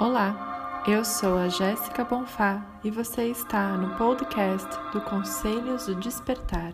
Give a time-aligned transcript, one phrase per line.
[0.00, 6.72] Olá, eu sou a Jéssica Bonfá e você está no podcast do Conselhos do Despertar.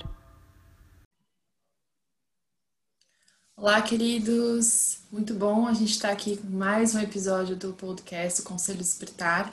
[3.56, 5.00] Olá, queridos!
[5.10, 9.52] Muito bom a gente estar aqui com mais um episódio do podcast Conselho Despertar.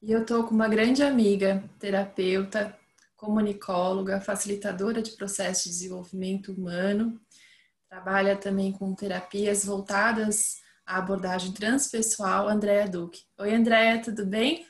[0.00, 2.74] E eu estou com uma grande amiga, terapeuta,
[3.14, 7.20] comunicóloga, facilitadora de processo de desenvolvimento humano.
[7.90, 13.22] Trabalha também com terapias voltadas a abordagem transpessoal, Andréa Duque.
[13.38, 14.66] Oi, Andréa, tudo bem?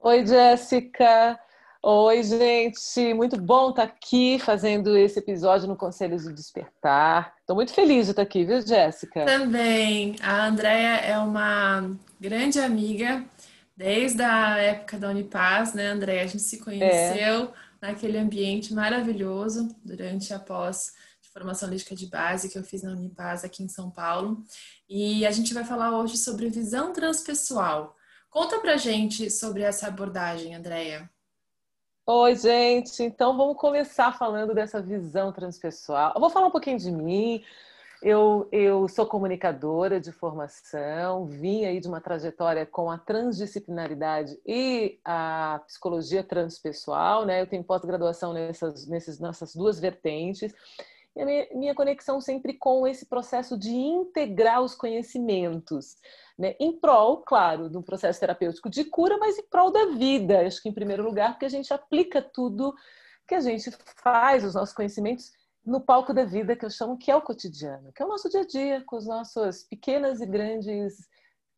[0.00, 1.38] Oi, Jéssica.
[1.82, 3.14] Oi, gente.
[3.14, 7.34] Muito bom estar aqui fazendo esse episódio no Conselhos do Despertar.
[7.40, 9.24] Estou muito feliz de estar aqui, viu, Jéssica?
[9.24, 10.16] Também.
[10.22, 13.24] A Andréa é uma grande amiga
[13.74, 16.24] desde a época da Unipaz, né, Andréa?
[16.24, 17.48] A gente se conheceu é.
[17.80, 20.92] naquele ambiente maravilhoso durante a pós
[21.32, 24.42] formação lística de base que eu fiz na Unipaz aqui em São Paulo.
[24.88, 27.96] E a gente vai falar hoje sobre visão transpessoal.
[28.28, 31.10] Conta pra gente sobre essa abordagem, Andréia.
[32.06, 33.02] Oi, gente.
[33.02, 36.12] Então vamos começar falando dessa visão transpessoal.
[36.14, 37.44] Eu vou falar um pouquinho de mim.
[38.02, 44.98] Eu, eu sou comunicadora de formação, vim aí de uma trajetória com a transdisciplinaridade e
[45.04, 47.42] a psicologia transpessoal, né?
[47.42, 50.54] Eu tenho pós-graduação nessas, nessas, nessas duas vertentes
[51.24, 55.96] minha, conexão sempre com esse processo de integrar os conhecimentos,
[56.38, 56.54] né?
[56.60, 60.46] em prol, claro, do processo terapêutico de cura, mas em prol da vida.
[60.46, 62.74] Acho que, em primeiro lugar, porque a gente aplica tudo
[63.26, 63.70] que a gente
[64.02, 65.30] faz, os nossos conhecimentos,
[65.64, 68.28] no palco da vida, que eu chamo que é o cotidiano, que é o nosso
[68.28, 71.08] dia a dia, com os nossos pequenas e grandes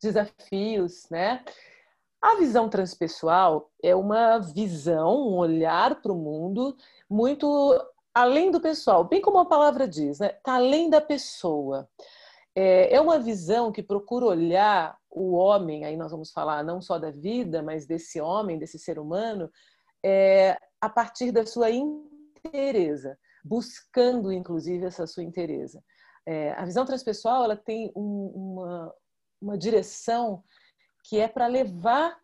[0.01, 1.43] desafios, né?
[2.21, 6.77] A visão transpessoal é uma visão, um olhar para o mundo
[7.09, 7.47] muito
[8.13, 10.27] além do pessoal, bem como a palavra diz, né?
[10.27, 11.89] Está além da pessoa.
[12.55, 16.99] É, é uma visão que procura olhar o homem, aí nós vamos falar não só
[16.99, 19.49] da vida, mas desse homem, desse ser humano,
[20.03, 25.83] é, a partir da sua inteireza, buscando inclusive essa sua inteireza.
[26.25, 28.95] É, a visão transpessoal ela tem um, uma,
[29.41, 30.43] uma direção
[31.03, 32.17] que é para levar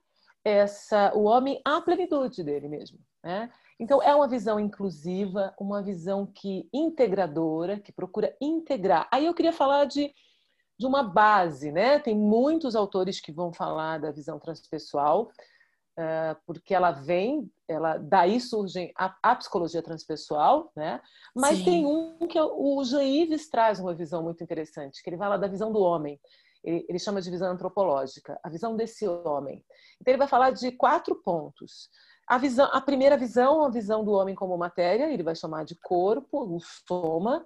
[0.43, 2.99] essa, o homem à plenitude dele mesmo.
[3.23, 3.51] Né?
[3.79, 9.07] Então, é uma visão inclusiva, uma visão que integradora, que procura integrar.
[9.09, 10.13] Aí eu queria falar de,
[10.77, 11.97] de uma base, né?
[11.97, 15.31] Tem muitos autores que vão falar da visão transpessoal,
[15.97, 21.01] uh, porque ela vem, ela daí surge a, a psicologia transpessoal, né?
[21.33, 21.63] Mas Sim.
[21.63, 25.37] tem um que é o Jean Yves traz uma visão muito interessante, que ele fala
[25.37, 26.19] da visão do homem.
[26.61, 29.63] Ele, ele chama de visão antropológica, a visão desse homem.
[30.01, 31.89] Então, ele vai falar de quatro pontos.
[32.29, 35.75] A, visão, a primeira visão, a visão do homem como matéria, ele vai chamar de
[35.75, 37.43] corpo, o soma.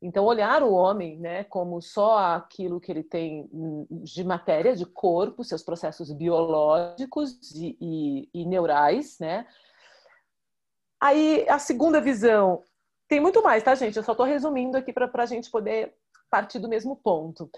[0.00, 3.50] Então, olhar o homem né, como só aquilo que ele tem
[3.90, 9.18] de matéria, de corpo, seus processos biológicos e, e, e neurais.
[9.18, 9.44] Né?
[11.00, 12.62] Aí, a segunda visão,
[13.08, 13.96] tem muito mais, tá, gente?
[13.96, 15.92] Eu só estou resumindo aqui para a gente poder
[16.30, 17.50] partir do mesmo ponto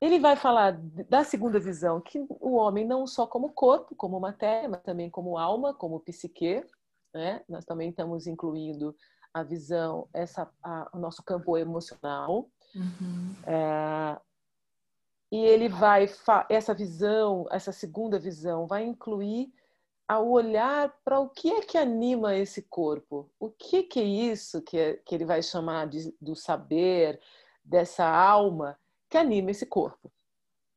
[0.00, 0.72] ele vai falar
[1.08, 5.38] da segunda visão, que o homem não só como corpo, como matéria, mas também como
[5.38, 6.64] alma, como psique.
[7.14, 7.42] Né?
[7.48, 8.94] Nós também estamos incluindo
[9.32, 12.50] a visão, essa, a, o nosso campo emocional.
[12.74, 13.34] Uhum.
[13.46, 14.20] É,
[15.32, 16.08] e ele vai,
[16.50, 19.50] essa visão, essa segunda visão, vai incluir
[20.06, 23.30] ao olhar para o que é que anima esse corpo.
[23.40, 27.18] O que, que é isso que, é, que ele vai chamar de, do saber,
[27.64, 28.78] dessa alma
[29.08, 30.10] que anima esse corpo.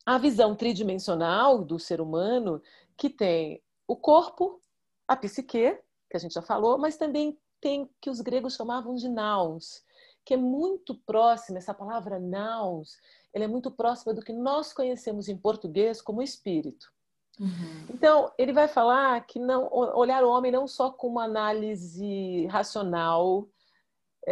[0.06, 2.62] A visão tridimensional do ser humano,
[2.98, 4.60] que tem o corpo,
[5.08, 5.78] a psique,
[6.10, 9.84] que a gente já falou, mas também tem que os gregos chamavam de naus,
[10.26, 12.98] que é muito próxima, essa palavra naus,
[13.34, 16.92] ela é muito próxima do que nós conhecemos em português como espírito.
[17.40, 17.86] Uhum.
[17.90, 23.48] Então, ele vai falar que não olhar o homem não só com uma análise racional,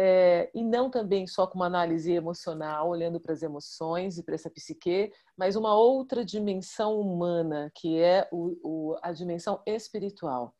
[0.00, 4.36] é, e não também só com uma análise emocional, olhando para as emoções e para
[4.36, 10.54] essa psique, mas uma outra dimensão humana, que é o, o, a dimensão espiritual.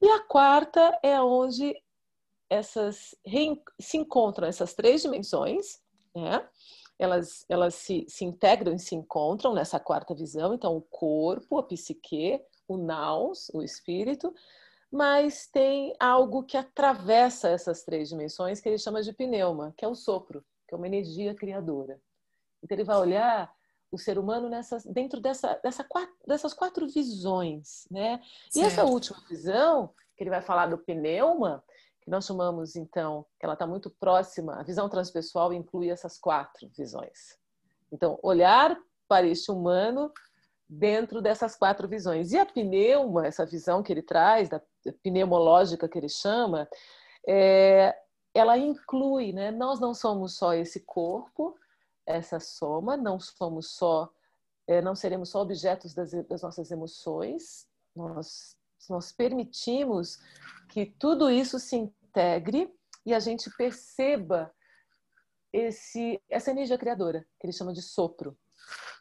[0.00, 1.74] E a quarta é onde
[2.48, 3.12] essas
[3.80, 5.80] se encontram essas três dimensões,
[6.14, 6.48] né?
[6.96, 10.54] elas, elas se, se integram e se encontram nessa quarta visão.
[10.54, 14.32] Então, o corpo, a psique, o naus, o espírito,
[14.90, 19.88] mas tem algo que atravessa essas três dimensões que ele chama de pneuma, que é
[19.88, 22.00] o sopro, que é uma energia criadora.
[22.62, 23.52] Então ele vai olhar
[23.90, 28.20] o ser humano nessas, dentro dessa, dessa quatro, dessas quatro visões, né?
[28.54, 31.62] E essa última visão, que ele vai falar do pneuma,
[32.02, 36.68] que nós chamamos então, que ela está muito próxima, a visão transpessoal inclui essas quatro
[36.76, 37.36] visões.
[37.92, 38.76] Então, olhar
[39.08, 40.12] para este humano
[40.68, 42.32] dentro dessas quatro visões.
[42.32, 44.60] E a pneuma, essa visão que ele traz, da
[45.02, 46.68] pneumológica que ele chama,
[47.26, 47.96] é,
[48.34, 49.50] ela inclui, né?
[49.50, 51.56] Nós não somos só esse corpo,
[52.04, 54.10] essa soma, não somos só,
[54.66, 57.66] é, não seremos só objetos das, das nossas emoções.
[57.94, 58.56] Nós,
[58.90, 60.18] nós permitimos
[60.68, 62.72] que tudo isso se integre
[63.04, 64.52] e a gente perceba
[65.52, 68.36] esse, essa energia criadora, que ele chama de sopro.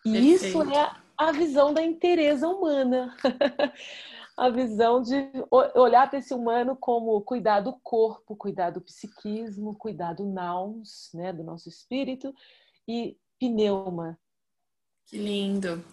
[0.06, 0.46] E Perfeito.
[0.46, 3.16] isso é a visão da inteireza humana.
[4.38, 5.16] a visão de
[5.50, 11.32] olhar para esse humano como cuidar do corpo, cuidar do psiquismo, cuidar do naus, né,
[11.32, 12.34] do nosso espírito,
[12.88, 14.20] e pneuma.
[15.06, 15.84] Que lindo.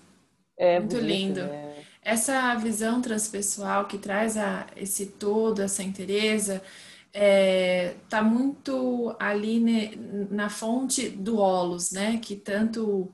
[0.56, 1.44] É muito bonito, lindo.
[1.44, 1.84] Né?
[2.02, 6.62] Essa visão transpessoal que traz a, esse todo, essa inteireza,
[7.12, 9.96] é, tá muito ali ne,
[10.30, 12.18] na fonte do Olos, né?
[12.18, 13.12] Que tanto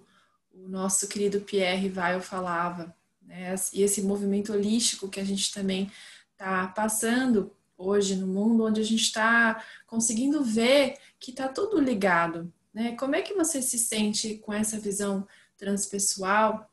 [0.69, 3.55] nosso querido Pierre Weil falava, né?
[3.73, 5.91] E esse movimento holístico que a gente também
[6.33, 12.53] está passando hoje no mundo, onde a gente está conseguindo ver que está tudo ligado,
[12.73, 12.97] né?
[12.97, 15.27] Como é que você se sente com essa visão
[15.57, 16.71] transpessoal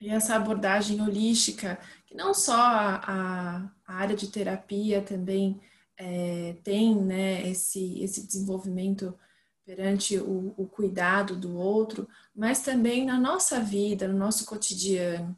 [0.00, 5.60] e essa abordagem holística, que não só a, a, área de terapia também
[5.96, 9.16] é, tem né, esse, esse desenvolvimento
[9.64, 15.36] perante o, o cuidado do outro, mas também na nossa vida, no nosso cotidiano.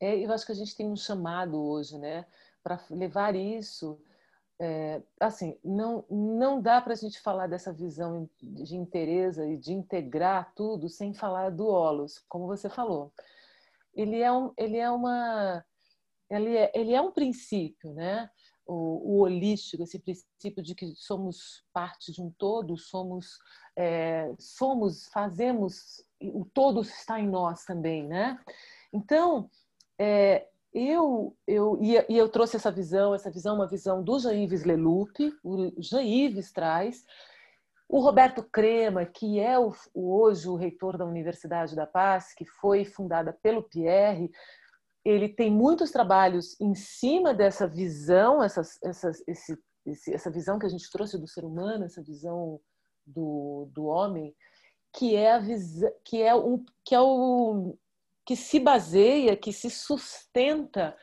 [0.00, 2.26] É, eu acho que a gente tem um chamado hoje, né,
[2.62, 4.00] para levar isso.
[4.60, 9.72] É, assim, não, não dá para a gente falar dessa visão de interesse e de
[9.72, 13.12] integrar tudo sem falar do Olos, como você falou.
[13.94, 15.64] Ele é, um, ele é uma.
[16.30, 18.30] Ele é, ele é um princípio, né?
[18.66, 23.38] O, o, holístico, esse princípio de que somos parte de um todo, somos,
[23.76, 28.38] é, somos, fazemos, o todo está em nós também, né?
[28.92, 29.50] Então,
[29.98, 34.64] é, eu, eu, e, e, eu trouxe essa visão, essa visão, uma visão do Jean-Yves
[34.64, 35.12] Leloup,
[35.44, 37.04] o Jean-Yves traz,
[37.88, 42.86] o Roberto Crema, que é o, hoje o reitor da Universidade da Paz, que foi
[42.86, 44.30] fundada pelo Pierre,
[45.04, 50.66] ele tem muitos trabalhos em cima dessa visão, essas, essas, esse, esse, essa visão que
[50.66, 52.60] a gente trouxe do ser humano, essa visão
[53.04, 54.34] do, do homem,
[54.92, 57.76] que é a visão, que é um, que é o
[58.24, 60.96] que se baseia, que se sustenta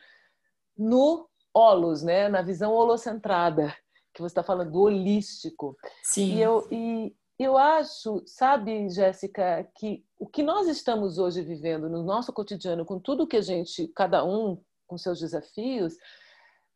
[0.76, 3.74] no holos, né, na visão holocentrada,
[4.14, 5.76] que você está falando do holístico.
[6.02, 6.36] Sim.
[6.36, 12.02] E eu, e, eu acho, sabe, Jéssica, que o que nós estamos hoje vivendo no
[12.02, 15.96] nosso cotidiano, com tudo que a gente, cada um com seus desafios,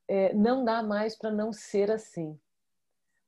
[0.08, 2.38] é, não dá mais para não ser assim.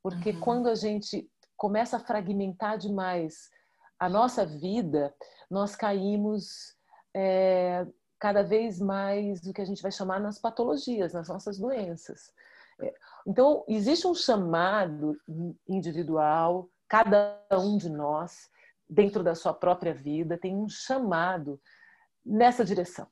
[0.03, 0.41] Porque uhum.
[0.41, 3.51] quando a gente começa a fragmentar demais
[3.99, 5.15] a nossa vida,
[5.51, 6.75] nós caímos
[7.15, 7.87] é,
[8.19, 12.33] cada vez mais no que a gente vai chamar nas patologias, nas nossas doenças.
[12.81, 12.95] É,
[13.27, 15.19] então, existe um chamado
[15.69, 18.49] individual, cada um de nós,
[18.89, 21.61] dentro da sua própria vida, tem um chamado
[22.25, 23.07] nessa direção.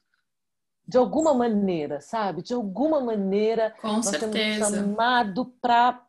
[0.86, 2.42] De alguma maneira, sabe?
[2.42, 4.32] De alguma maneira, Com nós certeza.
[4.32, 6.04] temos um chamado para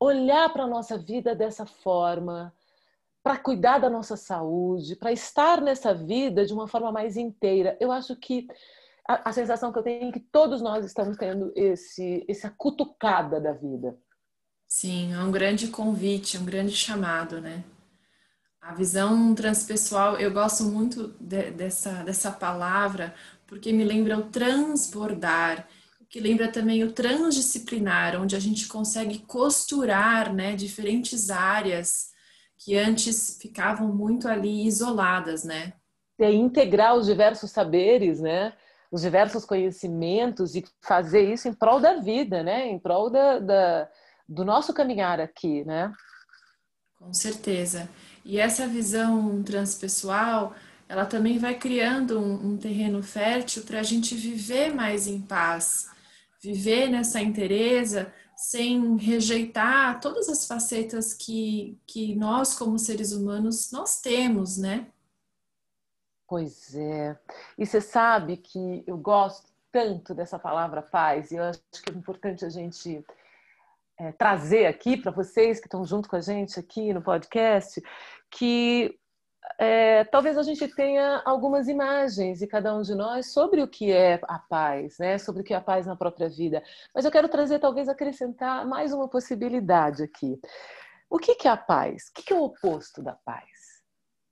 [0.00, 2.54] olhar para a nossa vida dessa forma,
[3.22, 7.76] para cuidar da nossa saúde, para estar nessa vida de uma forma mais inteira.
[7.80, 8.46] Eu acho que
[9.08, 13.40] a, a sensação que eu tenho é que todos nós estamos tendo esse, essa cutucada
[13.40, 13.96] da vida.
[14.74, 17.62] Sim, é um grande convite, um grande chamado, né?
[18.58, 23.14] A visão transpessoal, eu gosto muito de, dessa, dessa palavra,
[23.46, 25.68] porque me lembra o transbordar,
[26.08, 32.10] que lembra também o transdisciplinar, onde a gente consegue costurar né, diferentes áreas
[32.56, 35.74] que antes ficavam muito ali isoladas, né?
[36.18, 38.54] É integrar os diversos saberes, né?
[38.90, 42.68] Os diversos conhecimentos e fazer isso em prol da vida, né?
[42.68, 43.90] Em prol da, da
[44.28, 45.92] do nosso caminhar aqui, né?
[46.98, 47.88] Com certeza.
[48.24, 50.54] E essa visão transpessoal,
[50.88, 55.90] ela também vai criando um, um terreno fértil para a gente viver mais em paz,
[56.40, 58.12] viver nessa inteireza
[58.42, 64.88] sem rejeitar todas as facetas que, que nós, como seres humanos, nós temos, né?
[66.26, 67.16] Pois é.
[67.56, 71.94] E você sabe que eu gosto tanto dessa palavra paz, e eu acho que é
[71.94, 73.04] importante a gente
[73.98, 77.80] é, trazer aqui para vocês que estão junto com a gente aqui no podcast,
[78.30, 78.98] que
[79.58, 83.92] é, talvez a gente tenha algumas imagens e cada um de nós sobre o que
[83.92, 85.18] é a paz, né?
[85.18, 86.62] Sobre o que é a paz na própria vida.
[86.94, 90.40] Mas eu quero trazer, talvez, acrescentar mais uma possibilidade aqui.
[91.10, 92.08] O que, que é a paz?
[92.08, 93.82] O que, que é o oposto da paz?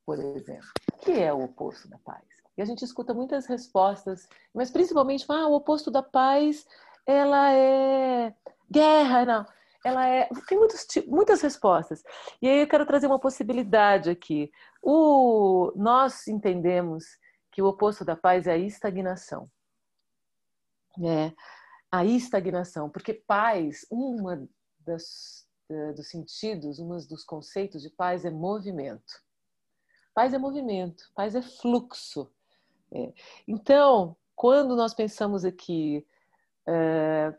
[0.06, 2.24] Por exemplo, o que é o oposto da paz?
[2.56, 6.66] E a gente escuta muitas respostas, mas principalmente, ah, o oposto da paz,
[7.06, 8.34] ela é
[8.70, 9.46] guerra, não.
[9.84, 10.28] Ela é.
[10.46, 12.02] Tem muitos, muitas respostas.
[12.40, 14.50] E aí eu quero trazer uma possibilidade aqui.
[14.82, 17.04] O, nós entendemos
[17.50, 19.50] que o oposto da paz é a estagnação.
[21.02, 21.32] É,
[21.90, 24.46] a estagnação, porque paz, uma
[24.80, 25.46] das,
[25.96, 29.22] dos sentidos, um dos conceitos de paz é movimento.
[30.14, 32.30] Paz é movimento, paz é fluxo.
[32.92, 33.12] É.
[33.46, 36.04] Então, quando nós pensamos aqui,
[36.66, 37.34] é,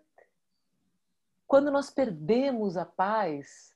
[1.47, 3.73] quando nós perdemos a paz,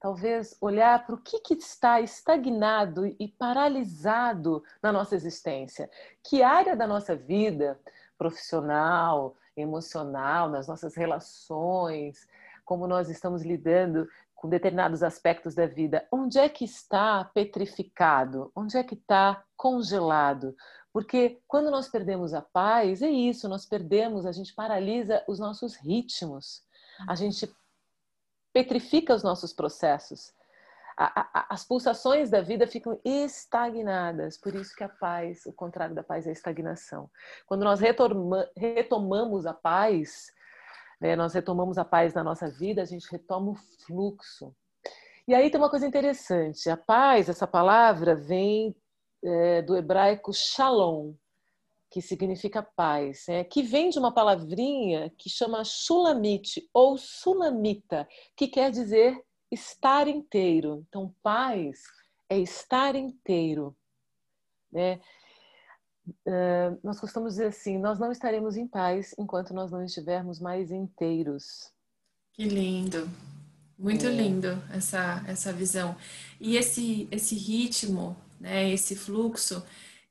[0.00, 5.90] talvez olhar para o que, que está estagnado e paralisado na nossa existência.
[6.22, 7.78] Que área da nossa vida,
[8.16, 12.26] profissional, emocional, nas nossas relações,
[12.64, 18.50] como nós estamos lidando com determinados aspectos da vida, onde é que está petrificado?
[18.56, 20.56] Onde é que está congelado?
[20.92, 25.76] Porque quando nós perdemos a paz, é isso, nós perdemos, a gente paralisa os nossos
[25.76, 26.64] ritmos,
[27.08, 27.48] a gente
[28.52, 30.32] petrifica os nossos processos.
[30.96, 35.94] A, a, as pulsações da vida ficam estagnadas, por isso que a paz, o contrário
[35.94, 37.08] da paz é a estagnação.
[37.46, 37.80] Quando nós
[38.56, 40.26] retomamos a paz,
[41.00, 43.54] né, nós retomamos a paz na nossa vida, a gente retoma o
[43.86, 44.54] fluxo.
[45.26, 48.74] E aí tem uma coisa interessante: a paz, essa palavra, vem
[49.22, 51.14] é, do hebraico shalom,
[51.90, 53.44] que significa paz, né?
[53.44, 60.84] que vem de uma palavrinha que chama shulamite ou sulamita, que quer dizer estar inteiro.
[60.88, 61.82] Então, paz
[62.28, 63.76] é estar inteiro.
[64.70, 65.00] Né?
[66.26, 70.70] Uh, nós costumamos dizer assim: nós não estaremos em paz enquanto nós não estivermos mais
[70.70, 71.72] inteiros.
[72.32, 73.08] Que lindo,
[73.76, 74.10] muito é.
[74.10, 75.96] lindo essa, essa visão.
[76.40, 79.62] E esse, esse ritmo, né, esse fluxo,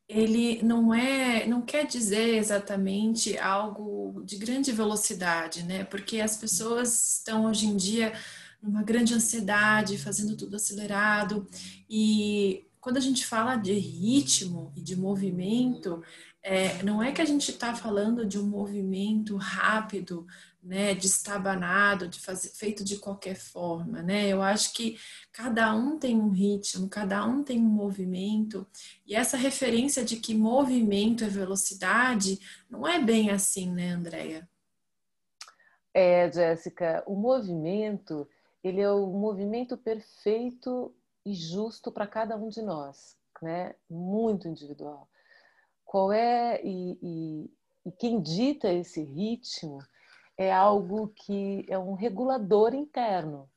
[0.07, 5.83] ele não é, não quer dizer exatamente algo de grande velocidade, né?
[5.83, 8.13] Porque as pessoas estão hoje em dia
[8.61, 11.47] numa grande ansiedade, fazendo tudo acelerado
[11.89, 16.01] e quando a gente fala de ritmo e de movimento,
[16.41, 20.25] é, não é que a gente está falando de um movimento rápido,
[20.61, 24.27] né, destabanado, de fazer, feito de qualquer forma, né?
[24.27, 24.99] Eu acho que
[25.31, 28.67] cada um tem um ritmo, cada um tem um movimento,
[29.05, 32.39] e essa referência de que movimento é velocidade
[32.69, 34.49] não é bem assim, né, Andréia?
[35.93, 38.27] É, Jéssica, o movimento,
[38.63, 40.93] ele é o movimento perfeito
[41.25, 43.75] e justo para cada um de nós, né?
[43.89, 45.09] Muito individual.
[45.85, 47.51] Qual é e, e,
[47.85, 49.79] e quem dita esse ritmo
[50.39, 53.49] é algo que é um regulador interno,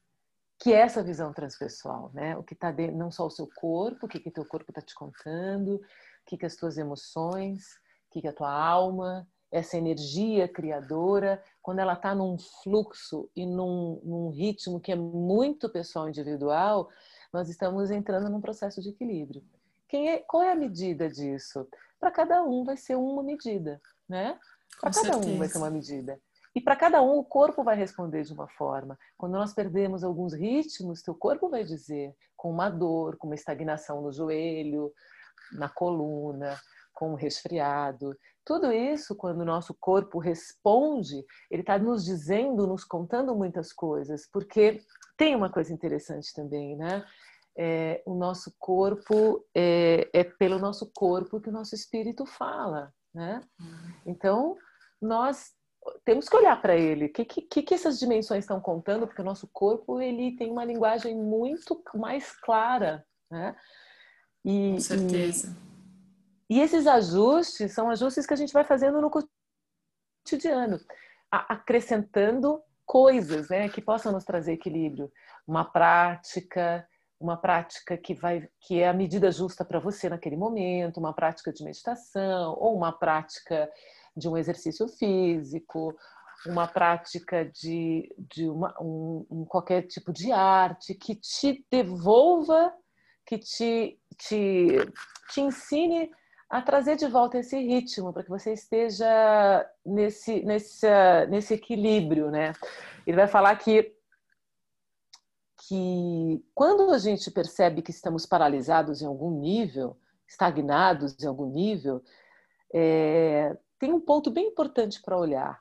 [0.59, 2.37] que é essa visão transpessoal, né?
[2.37, 4.83] O que está dentro, não só o seu corpo, o que que teu corpo está
[4.83, 5.81] te contando, o
[6.27, 7.63] que que as tuas emoções,
[8.09, 13.47] o que que a tua alma, essa energia criadora, quando ela está num fluxo e
[13.47, 16.89] num, num ritmo que é muito pessoal individual,
[17.33, 19.45] nós estamos entrando num processo de equilíbrio.
[19.87, 21.65] Quem é, qual é a medida disso?
[22.01, 24.37] Para cada um vai ser uma medida, né?
[24.81, 25.31] Para cada certeza.
[25.31, 26.21] um vai ser uma medida.
[26.55, 28.99] E para cada um o corpo vai responder de uma forma.
[29.17, 34.03] Quando nós perdemos alguns ritmos, teu corpo vai dizer com uma dor, com uma estagnação
[34.03, 34.93] no joelho,
[35.53, 36.59] na coluna,
[36.93, 38.17] com um resfriado.
[38.45, 44.29] Tudo isso, quando o nosso corpo responde, ele está nos dizendo, nos contando muitas coisas,
[44.31, 44.83] porque
[45.17, 47.05] tem uma coisa interessante também, né?
[47.57, 53.41] É, o nosso corpo é, é, pelo nosso corpo que o nosso espírito fala, né?
[53.61, 53.93] Uhum.
[54.07, 54.57] Então
[55.01, 55.53] nós
[56.05, 57.07] temos que olhar para ele.
[57.07, 59.07] O que, que, que essas dimensões estão contando?
[59.07, 63.57] Porque o nosso corpo ele tem uma linguagem muito mais clara, né?
[64.45, 65.57] E, Com certeza.
[66.49, 70.81] E, e esses ajustes são ajustes que a gente vai fazendo no cotidiano,
[71.31, 75.11] acrescentando coisas né, que possam nos trazer equilíbrio.
[75.47, 76.87] Uma prática,
[77.19, 81.53] uma prática que vai que é a medida justa para você naquele momento, uma prática
[81.53, 83.71] de meditação ou uma prática
[84.17, 85.97] de um exercício físico,
[86.47, 92.73] uma prática de, de uma, um, um qualquer tipo de arte que te devolva,
[93.25, 94.77] que te, te,
[95.31, 96.11] te ensine
[96.51, 100.87] a trazer de volta esse ritmo, para que você esteja nesse, nesse,
[101.31, 102.53] nesse equilíbrio, né?
[103.07, 103.95] Ele vai falar que,
[105.67, 109.97] que quando a gente percebe que estamos paralisados em algum nível,
[110.29, 112.03] estagnados em algum nível,
[112.75, 115.61] é, tem um ponto bem importante para olhar,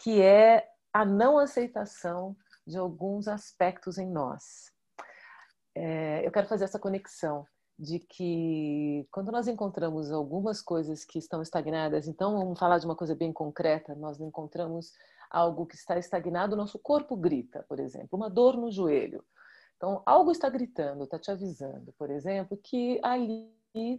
[0.00, 4.70] que é a não aceitação de alguns aspectos em nós.
[5.74, 7.44] É, eu quero fazer essa conexão
[7.76, 12.94] de que quando nós encontramos algumas coisas que estão estagnadas, então vamos falar de uma
[12.94, 14.92] coisa bem concreta, nós encontramos
[15.28, 19.24] algo que está estagnado, nosso corpo grita, por exemplo, uma dor no joelho.
[19.76, 23.52] Então, algo está gritando, está te avisando, por exemplo, que ali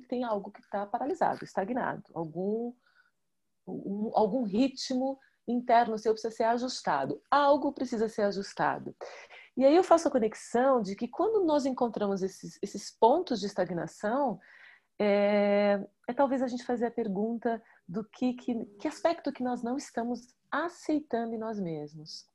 [0.08, 2.72] tem algo que está paralisado, estagnado, algum,
[3.68, 8.96] um, algum ritmo interno seu precisa ser ajustado, algo precisa ser ajustado.
[9.56, 13.46] E aí eu faço a conexão de que quando nós encontramos esses, esses pontos de
[13.46, 14.40] estagnação,
[15.00, 19.62] é, é, talvez a gente fazer a pergunta do que, que, que aspecto que nós
[19.62, 22.26] não estamos aceitando em nós mesmos.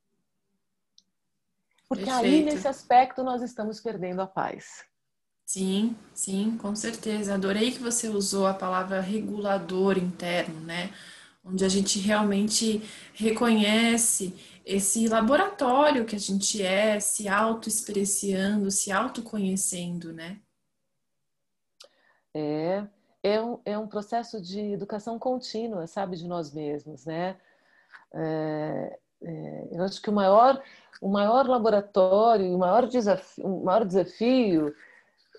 [1.89, 2.27] Porque Perfeito.
[2.27, 4.85] aí, nesse aspecto, nós estamos perdendo a paz.
[5.45, 7.35] Sim, sim, com certeza.
[7.35, 10.95] Adorei que você usou a palavra regulador interno, né?
[11.45, 12.83] Onde a gente realmente
[13.15, 20.41] reconhece esse laboratório que a gente é, se auto-experienciando, se autoconhecendo, né?
[22.35, 22.87] É,
[23.23, 27.37] é um, é um processo de educação contínua, sabe, de nós mesmos, né?
[28.15, 30.63] É, é, eu acho que o maior,
[31.01, 34.75] o maior laboratório, o maior desafio, o maior desafio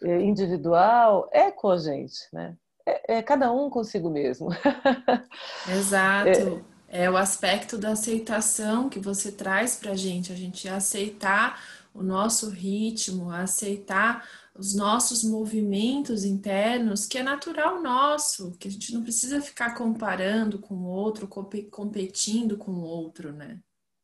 [0.04, 2.58] é, individual é com a gente, né?
[2.86, 4.50] É, é cada um consigo mesmo.
[5.70, 6.66] Exato.
[6.88, 11.62] É, é o aspecto da aceitação que você traz para a gente, a gente aceitar
[11.94, 18.94] o nosso ritmo, aceitar os nossos movimentos internos, que é natural nosso, que a gente
[18.94, 23.60] não precisa ficar comparando com o outro, competindo com o outro, né?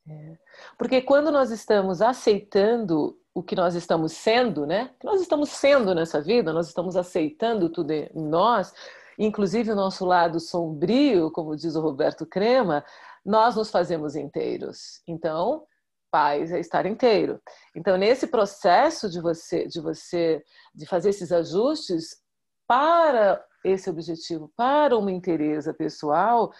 [0.10, 0.38] É.
[0.78, 4.90] Porque quando nós estamos aceitando o que nós estamos sendo, né?
[5.00, 8.74] Que nós estamos sendo nessa vida, nós estamos aceitando tudo em nós,
[9.16, 12.84] inclusive o nosso lado sombrio, como diz o Roberto Crema,
[13.24, 15.04] nós nos fazemos inteiros.
[15.08, 15.68] Então,
[16.10, 17.40] paz é estar inteiro.
[17.76, 22.18] Então, nesse processo de você, de você, de fazer esses ajustes
[22.66, 26.52] para esse objetivo, para uma inteireza pessoal,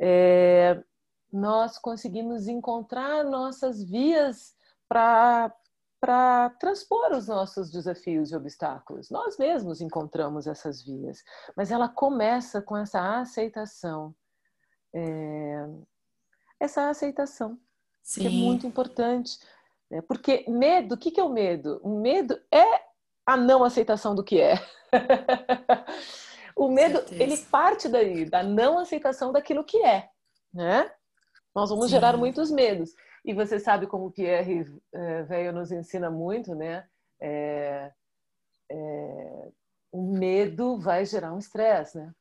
[0.00, 0.82] é,
[1.30, 4.54] nós conseguimos encontrar nossas vias
[4.88, 5.52] para
[6.04, 9.08] para transpor os nossos desafios e obstáculos.
[9.08, 11.24] Nós mesmos encontramos essas vias,
[11.56, 14.14] mas ela começa com essa aceitação.
[14.94, 15.66] É...
[16.60, 17.58] Essa aceitação,
[18.02, 18.20] Sim.
[18.20, 19.38] que é muito importante.
[19.90, 20.02] Né?
[20.02, 21.80] Porque medo, o que, que é o medo?
[21.82, 22.82] O medo é
[23.24, 24.56] a não aceitação do que é.
[26.54, 30.10] o medo, ele parte daí, da não aceitação daquilo que é,
[30.52, 30.92] né?
[31.54, 31.92] Nós vamos Sim.
[31.92, 32.90] gerar muitos medos.
[33.24, 36.84] E você sabe como o Pierre é, veio nos ensina muito, né?
[37.18, 37.90] É,
[38.70, 39.48] é,
[39.90, 42.12] o medo vai gerar um estresse, né?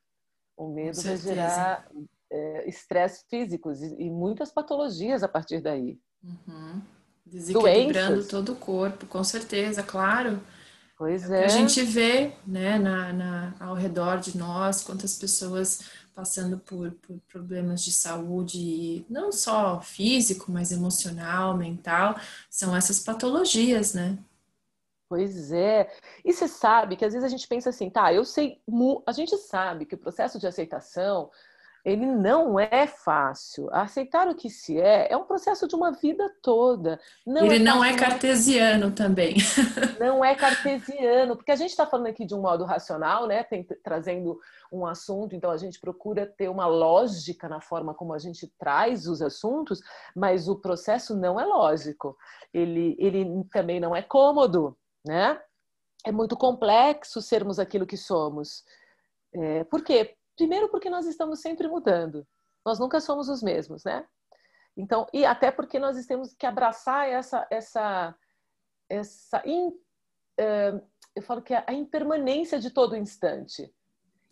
[0.55, 1.89] O medo vai gerar
[2.31, 5.99] é, estresse físicos e, e, muitas patologias a partir daí.
[6.23, 6.81] Uhum.
[7.25, 8.27] Desequilibrando Doenças.
[8.27, 10.39] todo o corpo, com certeza, claro.
[11.03, 11.43] Pois é.
[11.43, 15.81] A gente vê, né, na, na, ao redor de nós, quantas pessoas
[16.15, 22.15] passando por, por problemas de saúde, não só físico, mas emocional, mental,
[22.49, 24.17] são essas patologias, né?
[25.09, 25.91] Pois é.
[26.23, 28.61] E você sabe que às vezes a gente pensa assim, tá, eu sei,
[29.05, 31.29] a gente sabe que o processo de aceitação
[31.83, 33.67] ele não é fácil.
[33.73, 36.97] Aceitar o que se é é um processo de uma vida toda.
[37.25, 39.35] Não ele é não é cartesiano também.
[39.99, 43.43] Não é cartesiano, porque a gente está falando aqui de um modo racional, né?
[43.43, 44.37] Tem, trazendo
[44.71, 49.07] um assunto, então a gente procura ter uma lógica na forma como a gente traz
[49.07, 49.79] os assuntos,
[50.15, 52.17] mas o processo não é lógico.
[52.53, 55.39] Ele, ele também não é cômodo, né?
[56.05, 58.63] É muito complexo sermos aquilo que somos.
[59.33, 60.15] É, por quê?
[60.35, 62.25] Primeiro porque nós estamos sempre mudando.
[62.65, 64.05] Nós nunca somos os mesmos, né?
[64.75, 68.15] Então, e até porque nós temos que abraçar essa essa
[68.89, 70.81] essa in, uh,
[71.15, 73.71] eu falo que é a impermanência de todo instante.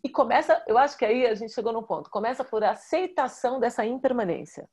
[0.04, 3.86] E começa, eu acho que aí a gente chegou no ponto, começa por aceitação dessa
[3.86, 4.68] impermanência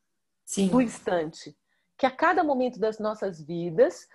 [0.44, 0.68] Sim.
[0.68, 1.54] do instante,
[1.98, 4.08] que a cada momento das nossas vidas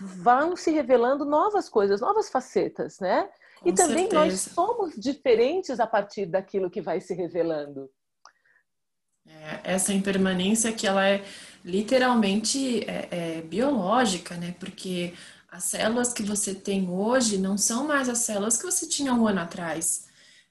[0.00, 3.28] vão se revelando novas coisas, novas facetas, né?
[3.62, 4.24] Com e também certeza.
[4.24, 7.88] nós somos diferentes a partir daquilo que vai se revelando.
[9.26, 11.24] É, essa impermanência que ela é
[11.64, 14.54] literalmente é, é, biológica, né?
[14.58, 15.14] Porque
[15.48, 19.26] as células que você tem hoje não são mais as células que você tinha um
[19.28, 20.08] ano atrás.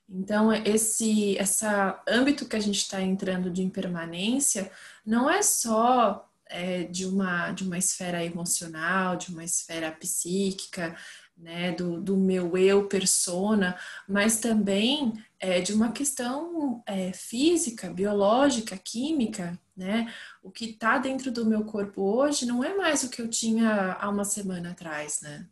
[0.08, 4.72] Então, esse essa âmbito que a gente está entrando de impermanência
[5.06, 10.96] não é só é, de, uma, de uma esfera emocional, de uma esfera psíquica,
[11.42, 13.78] né, do, do meu eu persona,
[14.08, 20.14] mas também é, de uma questão é, física, biológica, química, né?
[20.44, 23.94] O que está dentro do meu corpo hoje não é mais o que eu tinha
[23.94, 25.48] há uma semana atrás, né?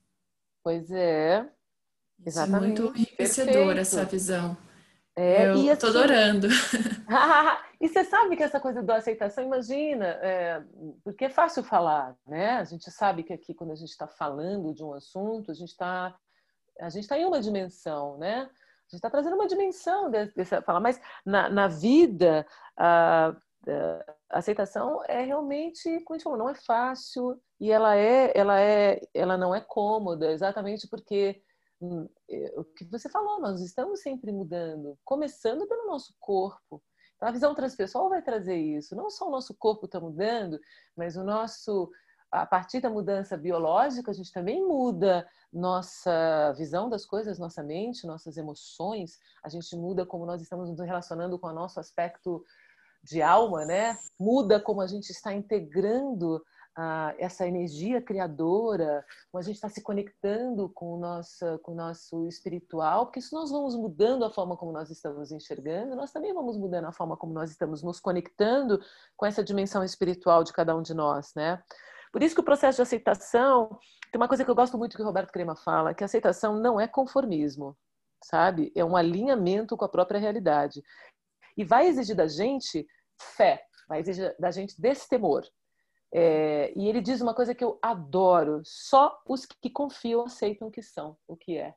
[0.64, 1.50] Pois é.
[2.24, 2.80] Exatamente.
[2.80, 4.56] É muito enriquecedora essa visão.
[5.20, 6.48] É, eu e assim, tô adorando.
[7.82, 10.64] e você sabe que essa coisa da aceitação, imagina, é,
[11.04, 12.52] porque é fácil falar, né?
[12.52, 15.72] A gente sabe que aqui, quando a gente está falando de um assunto, a gente
[15.72, 16.16] está
[16.80, 18.44] a gente está em uma dimensão, né?
[18.44, 23.36] A gente está trazendo uma dimensão dessa falar, mas na, na vida a,
[23.68, 28.58] a, aceitação é realmente, como a gente falou, não é fácil e ela é, ela
[28.62, 31.42] é, ela não é cômoda, exatamente porque
[31.82, 36.82] o que você falou, nós estamos sempre mudando, começando pelo nosso corpo.
[37.16, 38.96] Então, a visão transpessoal vai trazer isso.
[38.96, 40.60] Não só o nosso corpo está mudando,
[40.96, 41.90] mas o nosso,
[42.32, 48.08] a partir da mudança biológica, a gente também muda nossa visão das coisas, nossa mente,
[48.08, 49.20] nossas emoções.
[49.44, 52.44] A gente muda como nós estamos nos relacionando com o nosso aspecto
[53.04, 53.98] de alma, né?
[54.20, 56.42] Muda como a gente está integrando
[56.82, 61.76] ah, essa energia criadora, como a gente está se conectando com o, nosso, com o
[61.76, 66.34] nosso espiritual, porque se nós vamos mudando a forma como nós estamos enxergando, nós também
[66.34, 68.80] vamos mudando a forma como nós estamos nos conectando
[69.18, 71.62] com essa dimensão espiritual de cada um de nós, né?
[72.14, 73.78] Por isso que o processo de aceitação,
[74.10, 76.80] tem uma coisa que eu gosto muito que o Roberto Crema fala, que aceitação não
[76.80, 77.78] é conformismo,
[78.24, 78.72] sabe?
[78.74, 80.82] É um alinhamento com a própria realidade.
[81.58, 82.88] E vai exigir da gente
[83.36, 85.44] fé, vai exigir da gente destemor.
[86.12, 90.72] É, e ele diz uma coisa que eu adoro: só os que confiam aceitam o
[90.72, 91.74] que são, o que é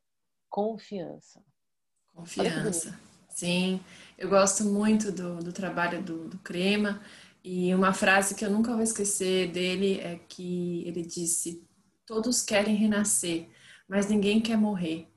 [0.48, 1.42] confiança.
[2.14, 2.98] Confiança.
[3.28, 3.80] Sim,
[4.18, 7.00] eu gosto muito do, do trabalho do, do Crema
[7.42, 11.66] e uma frase que eu nunca vou esquecer dele é que ele disse:
[12.06, 13.48] Todos querem renascer,
[13.88, 15.08] mas ninguém quer morrer.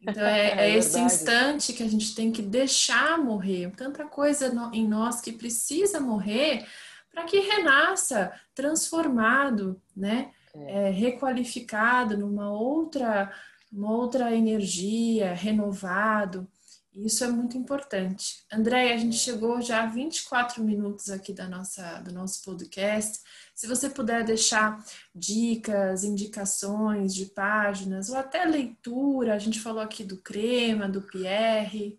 [0.00, 3.72] Então é, é, é esse instante que a gente tem que deixar morrer.
[3.76, 6.66] Tanta coisa no, em nós que precisa morrer
[7.14, 10.32] para que renasça transformado, né?
[10.54, 10.88] É.
[10.88, 13.32] É, requalificado numa outra,
[13.72, 16.48] uma outra energia, renovado.
[16.94, 18.44] Isso é muito importante.
[18.52, 23.20] André, a gente chegou já a 24 minutos aqui da nossa, do nosso podcast.
[23.52, 30.04] Se você puder deixar dicas, indicações de páginas ou até leitura, a gente falou aqui
[30.04, 31.98] do Crema, do Pierre.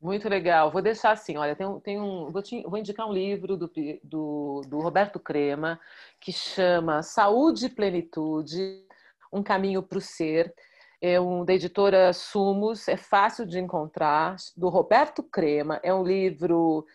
[0.00, 0.70] Muito legal.
[0.70, 3.70] Vou deixar assim, olha, tem, um, tem um, vou, te, vou indicar um livro do,
[4.02, 5.78] do, do, Roberto Crema
[6.18, 8.82] que chama Saúde e Plenitude,
[9.30, 10.54] um caminho para o ser.
[11.02, 15.78] É um da editora Sumos, é fácil de encontrar, do Roberto Crema.
[15.82, 16.86] É um livro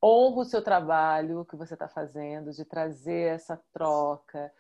[0.03, 4.53] honro o seu trabalho que você está fazendo, de trazer essa troca,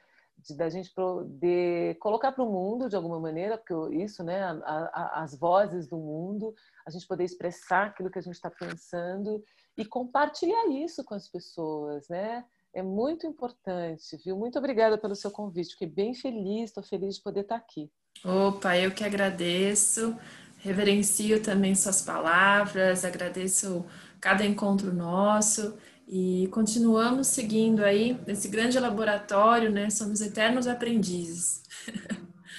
[0.46, 4.50] de da gente poder colocar para o mundo de alguma maneira, porque isso, né, a,
[4.52, 6.54] a, as vozes do mundo,
[6.86, 9.42] a gente poder expressar aquilo que a gente está pensando
[9.76, 12.44] e compartilhar isso com as pessoas, né?
[12.74, 14.36] É muito importante, viu?
[14.36, 15.72] Muito obrigada pelo seu convite.
[15.72, 17.90] Fiquei bem feliz, estou feliz de poder estar aqui.
[18.24, 20.16] Opa, eu que agradeço.
[20.58, 23.86] Reverencio também suas palavras, agradeço
[24.20, 25.78] cada encontro nosso
[26.10, 29.90] E continuamos seguindo aí nesse grande laboratório, né?
[29.90, 31.62] Somos eternos aprendizes.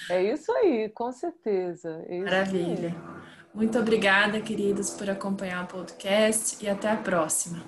[0.08, 2.04] É isso aí, com certeza.
[2.08, 2.90] É Maravilha.
[2.90, 3.20] Aí.
[3.54, 7.64] Muito obrigada, queridos, por acompanhar o podcast e até a próxima.